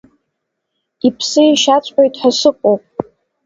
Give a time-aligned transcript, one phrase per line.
[1.07, 2.83] Иԥсы ишьаҵәҟьоит ҳәа сыҟоуп…